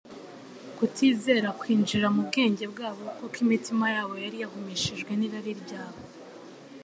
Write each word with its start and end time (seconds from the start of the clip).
Kutizera 0.77 1.49
kwinjira 1.59 2.07
mu 2.15 2.21
bwenge 2.27 2.65
bwabo 2.73 3.03
kuko 3.17 3.35
imitima 3.45 3.85
yabo 3.95 4.13
yari 4.23 4.37
yahumishijwe 4.43 5.11
n'irari 5.15 5.53
ryabo. 5.63 6.01